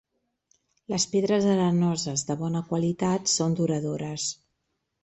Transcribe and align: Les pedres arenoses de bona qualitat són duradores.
Les 0.93 1.05
pedres 1.11 1.45
arenoses 1.57 2.27
de 2.31 2.39
bona 2.43 2.65
qualitat 2.73 3.35
són 3.37 3.59
duradores. 3.63 4.29